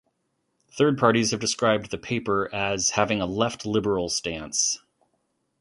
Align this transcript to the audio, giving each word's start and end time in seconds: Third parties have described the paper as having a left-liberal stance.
Third 0.71 0.97
parties 0.97 1.29
have 1.29 1.39
described 1.39 1.91
the 1.91 1.97
paper 1.99 2.49
as 2.51 2.89
having 2.89 3.21
a 3.21 3.27
left-liberal 3.27 4.09
stance. 4.09 4.79